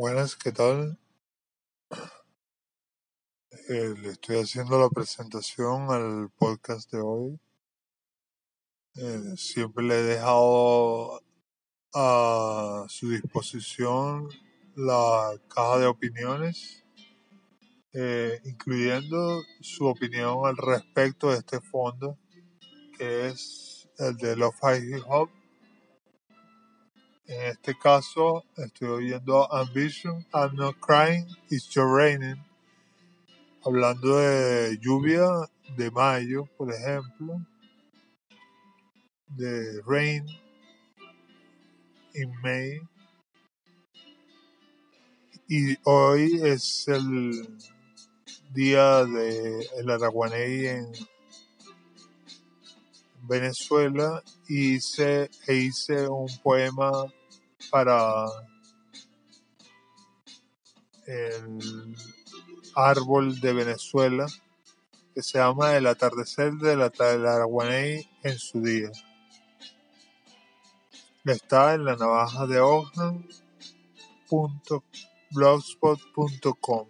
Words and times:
Buenas, 0.00 0.34
¿qué 0.34 0.50
tal? 0.50 0.98
Eh, 3.68 3.94
le 4.00 4.08
estoy 4.08 4.38
haciendo 4.38 4.80
la 4.80 4.88
presentación 4.88 5.90
al 5.90 6.30
podcast 6.38 6.90
de 6.90 7.00
hoy. 7.02 7.38
Eh, 8.94 9.34
siempre 9.36 9.84
le 9.84 10.00
he 10.00 10.02
dejado 10.04 11.20
a 11.92 12.86
su 12.88 13.10
disposición 13.10 14.30
la 14.74 15.38
caja 15.54 15.80
de 15.80 15.86
opiniones, 15.88 16.82
eh, 17.92 18.40
incluyendo 18.46 19.42
su 19.60 19.84
opinión 19.84 20.46
al 20.46 20.56
respecto 20.56 21.30
de 21.30 21.40
este 21.40 21.60
fondo, 21.60 22.16
que 22.96 23.26
es 23.26 23.86
el 23.98 24.16
de 24.16 24.34
Love 24.34 24.56
High 24.62 25.02
Hop. 25.08 25.39
En 27.50 27.56
este 27.56 27.76
caso, 27.76 28.44
estoy 28.56 28.88
oyendo 28.88 29.52
Ambition, 29.52 30.24
I'm 30.32 30.54
Not 30.54 30.76
Crying, 30.78 31.26
It's 31.50 31.68
Your 31.70 31.92
Raining, 31.92 32.36
hablando 33.64 34.18
de 34.18 34.78
lluvia 34.80 35.26
de 35.76 35.90
mayo, 35.90 36.48
por 36.56 36.72
ejemplo, 36.72 37.44
de 39.30 39.82
Rain 39.84 40.24
in 42.14 42.32
May. 42.40 42.78
Y 45.48 45.76
hoy 45.82 46.40
es 46.44 46.86
el 46.86 47.58
día 48.54 49.04
de 49.06 49.66
el 49.76 49.90
Araguaney 49.90 50.66
en 50.66 50.92
Venezuela 53.22 54.22
y 54.46 54.76
hice, 54.76 55.28
e 55.48 55.54
hice 55.56 56.06
un 56.06 56.28
poema 56.44 57.12
para 57.70 58.26
el 61.06 61.96
árbol 62.74 63.40
de 63.40 63.52
Venezuela 63.52 64.26
que 65.14 65.22
se 65.22 65.38
llama 65.38 65.76
El 65.76 65.86
atardecer 65.86 66.52
de 66.54 66.76
la 66.76 66.86
Araguaney 66.86 68.08
en 68.22 68.38
su 68.38 68.62
día. 68.62 68.90
Está 71.24 71.74
en 71.74 71.84
la 71.84 71.96
navaja 71.96 72.46
de 72.46 72.60
blogspot.com 75.32 76.88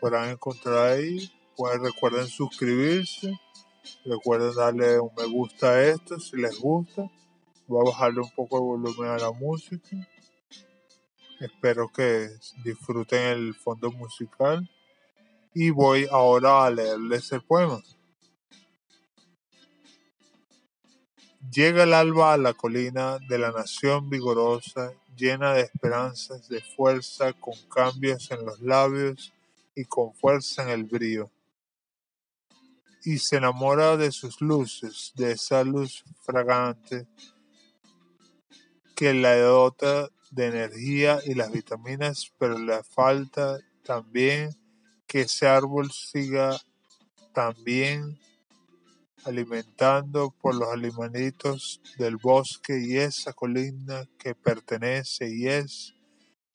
podrán 0.00 0.30
encontrar 0.30 0.92
ahí 0.92 1.32
pues 1.56 1.80
recuerden 1.80 2.26
suscribirse 2.26 3.32
recuerden 4.04 4.54
darle 4.54 4.98
un 4.98 5.10
me 5.16 5.26
gusta 5.26 5.70
a 5.70 5.82
esto 5.82 6.18
si 6.18 6.36
les 6.36 6.58
gusta 6.58 7.10
voy 7.66 7.80
a 7.80 7.90
bajarle 7.90 8.20
un 8.20 8.30
poco 8.30 8.56
el 8.58 8.82
volumen 8.82 9.10
a 9.10 9.18
la 9.18 9.32
música. 9.32 9.96
Espero 11.40 11.88
que 11.88 12.30
disfruten 12.62 13.22
el 13.22 13.54
fondo 13.54 13.90
musical. 13.90 14.68
Y 15.52 15.70
voy 15.70 16.06
ahora 16.10 16.64
a 16.64 16.70
leerles 16.70 17.30
el 17.32 17.42
poema. 17.42 17.80
Llega 21.52 21.84
el 21.84 21.94
alba 21.94 22.32
a 22.32 22.38
la 22.38 22.54
colina 22.54 23.18
de 23.28 23.38
la 23.38 23.52
nación 23.52 24.10
vigorosa, 24.10 24.92
llena 25.14 25.52
de 25.52 25.60
esperanzas, 25.60 26.48
de 26.48 26.60
fuerza, 26.60 27.32
con 27.34 27.54
cambios 27.72 28.30
en 28.32 28.44
los 28.44 28.60
labios 28.60 29.32
y 29.76 29.84
con 29.84 30.12
fuerza 30.14 30.64
en 30.64 30.70
el 30.70 30.84
brío. 30.84 31.30
Y 33.04 33.18
se 33.18 33.36
enamora 33.36 33.96
de 33.96 34.10
sus 34.10 34.40
luces, 34.40 35.12
de 35.14 35.32
esa 35.32 35.62
luz 35.62 36.02
fragante 36.22 37.06
que 38.94 39.14
la 39.14 39.36
dota 39.36 40.08
de 40.30 40.46
energía 40.46 41.18
y 41.24 41.34
las 41.34 41.50
vitaminas, 41.50 42.32
pero 42.38 42.58
le 42.58 42.82
falta 42.82 43.58
también 43.84 44.50
que 45.06 45.22
ese 45.22 45.46
árbol 45.46 45.90
siga 45.92 46.56
también 47.32 48.18
alimentando 49.24 50.34
por 50.40 50.54
los 50.54 50.72
animalitos 50.72 51.80
del 51.98 52.16
bosque 52.16 52.80
y 52.80 52.98
esa 52.98 53.32
colina 53.32 54.04
que 54.18 54.34
pertenece 54.34 55.28
y 55.30 55.48
es, 55.48 55.94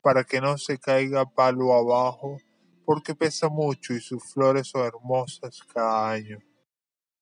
para 0.00 0.24
que 0.24 0.40
no 0.40 0.58
se 0.58 0.78
caiga 0.78 1.24
palo 1.24 1.74
abajo, 1.74 2.38
porque 2.84 3.14
pesa 3.14 3.48
mucho 3.48 3.94
y 3.94 4.00
sus 4.00 4.22
flores 4.32 4.68
son 4.68 4.86
hermosas 4.86 5.60
cada 5.72 6.10
año. 6.10 6.38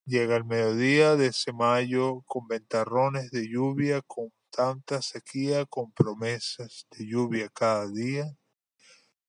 Llega 0.04 0.36
el 0.36 0.44
mediodía 0.44 1.16
de 1.16 1.26
ese 1.26 1.52
mayo 1.52 2.22
con 2.26 2.46
ventarrones 2.48 3.30
de 3.30 3.48
lluvia, 3.48 4.02
con 4.02 4.30
tanta 4.50 5.00
sequía, 5.00 5.64
con 5.66 5.92
promesas 5.92 6.86
de 6.90 7.06
lluvia 7.06 7.48
cada 7.48 7.86
día, 7.88 8.36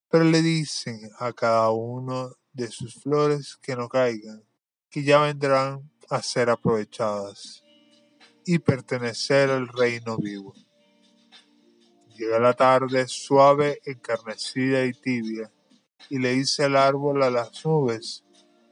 pero 0.09 0.25
le 0.25 0.41
dicen 0.41 0.99
a 1.19 1.31
cada 1.31 1.69
uno 1.71 2.31
de 2.51 2.69
sus 2.69 2.95
flores 2.95 3.57
que 3.61 3.75
no 3.75 3.87
caigan, 3.87 4.43
que 4.89 5.03
ya 5.03 5.21
vendrán 5.21 5.89
a 6.09 6.21
ser 6.21 6.49
aprovechadas 6.49 7.63
y 8.45 8.59
pertenecer 8.59 9.49
al 9.49 9.67
reino 9.67 10.17
vivo. 10.17 10.53
Llega 12.17 12.39
la 12.39 12.53
tarde 12.53 13.07
suave, 13.07 13.79
encarnecida 13.85 14.85
y 14.85 14.91
tibia, 14.91 15.51
y 16.09 16.19
le 16.19 16.33
dice 16.33 16.65
al 16.65 16.75
árbol 16.75 17.23
a 17.23 17.29
las 17.29 17.65
nubes, 17.65 18.23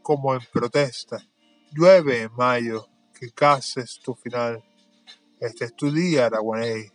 como 0.01 0.35
en 0.35 0.41
protesta, 0.51 1.25
llueve 1.71 2.23
en 2.23 2.33
mayo, 2.35 2.87
que 3.13 3.31
cases 3.31 3.99
tu 4.03 4.15
final. 4.15 4.63
Este 5.39 5.65
es 5.65 5.75
tu 5.75 5.89
día, 5.89 6.25
Araguaney, 6.25 6.91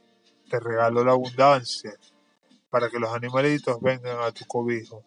te 0.50 0.60
regalo 0.60 1.02
la 1.02 1.12
abundancia, 1.12 1.92
para 2.68 2.90
que 2.90 2.98
los 2.98 3.10
animalitos 3.10 3.80
vengan 3.80 4.18
a 4.20 4.32
tu 4.32 4.44
cobijo. 4.44 5.02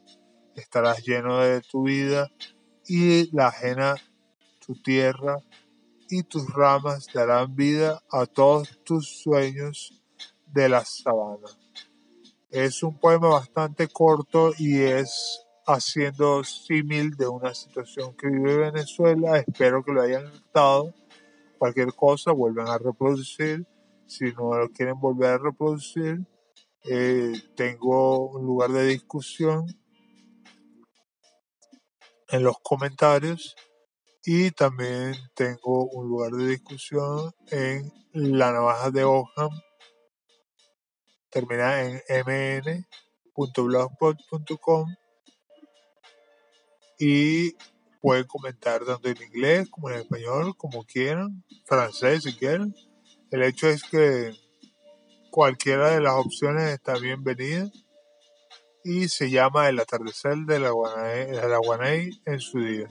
Estarás 0.56 1.06
lleno 1.06 1.40
de 1.40 1.62
tu 1.62 1.84
vida 1.84 2.31
y 2.88 3.30
la 3.36 3.50
ajena 3.50 3.96
tu 4.66 4.74
tierra 4.81 5.38
y 6.09 6.24
tus 6.24 6.52
ramas 6.52 7.08
darán 7.14 7.56
vida 7.56 8.02
a 8.12 8.25
todos 8.25 8.80
tus 8.84 9.22
sueños 9.22 10.02
de 10.48 10.69
la 10.69 10.84
sabana. 10.84 11.48
Es 12.50 12.81
un 12.81 12.98
poema 12.98 13.30
bastante 13.30 13.88
corto 13.88 14.52
y 14.58 14.80
es 14.81 15.46
haciendo 15.68 16.44
símil 16.44 17.12
de 17.12 17.28
una 17.28 17.54
situación 17.54 18.16
que 18.16 18.28
vive 18.30 18.72
Venezuela. 18.72 19.38
Espero 19.38 19.84
que 19.84 19.92
lo 19.92 20.02
hayan 20.02 20.31
gustado. 20.31 20.94
Cualquier 21.57 21.94
cosa 21.94 22.31
vuelven 22.31 22.68
a 22.68 22.78
reproducir. 22.78 23.68
Si 24.06 24.31
no 24.34 24.57
lo 24.57 24.69
quieren 24.69 25.00
volver 25.00 25.31
a 25.31 25.38
reproducir, 25.38 26.25
eh, 26.85 27.34
tengo 27.56 28.29
un 28.29 28.45
lugar 28.45 28.72
de 28.72 28.88
discusión 28.88 29.66
en 32.29 32.44
los 32.44 32.57
comentarios. 32.62 33.56
Y 34.23 34.51
también 34.51 35.16
tengo 35.34 35.85
un 35.85 36.07
lugar 36.09 36.31
de 36.31 36.47
discusión 36.47 37.34
en 37.50 37.91
la 38.13 38.51
navaja 38.51 38.91
de 38.91 39.06
Oham, 39.06 39.50
termina 41.29 41.84
en 41.84 42.01
mn.blogspot.com 42.25 44.95
y 47.00 47.56
pueden 48.02 48.25
comentar 48.25 48.84
tanto 48.85 49.09
en 49.09 49.22
inglés 49.22 49.69
como 49.69 49.90
en 49.90 49.97
español, 50.00 50.56
como 50.58 50.84
quieran, 50.85 51.44
francés 51.66 52.24
si 52.24 52.34
quieren. 52.34 52.75
El 53.31 53.44
hecho 53.44 53.68
es 53.68 53.84
que 53.84 54.34
cualquiera 55.31 55.91
de 55.91 56.02
las 56.02 56.13
opciones 56.13 56.72
está 56.72 56.97
bienvenida 56.97 57.69
y 58.84 59.09
se 59.09 59.30
llama 59.30 59.68
El 59.68 59.80
atardecer 59.80 60.38
de 60.46 60.59
la 60.59 60.72
Guanay 60.72 62.22
en 62.25 62.40
su 62.40 62.59
día. 62.59 62.88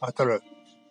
Hasta 0.00 0.24
luego. 0.24 0.57